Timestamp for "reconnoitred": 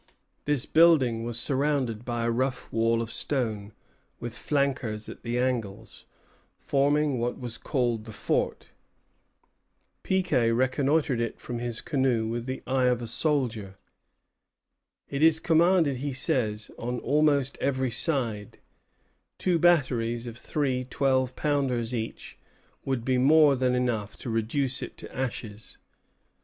10.53-11.21